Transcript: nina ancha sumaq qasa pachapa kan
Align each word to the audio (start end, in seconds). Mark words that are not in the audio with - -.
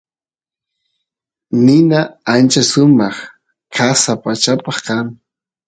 nina 1.65 1.99
ancha 2.33 2.61
sumaq 2.71 3.15
qasa 3.75 4.13
pachapa 4.23 4.73
kan 4.85 5.05